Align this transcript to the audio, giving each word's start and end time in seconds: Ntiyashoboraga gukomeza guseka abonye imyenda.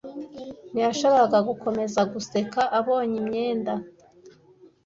Ntiyashoboraga 0.71 1.39
gukomeza 1.49 1.99
guseka 2.13 2.61
abonye 2.79 3.15
imyenda. 3.21 3.73